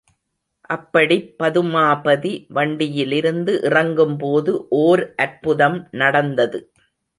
[0.69, 6.61] அப்படிப் பதுமாபதி வண்டியிலிருந்து இறங்கும்போது ஓர் அற்புதம் நடந்தது.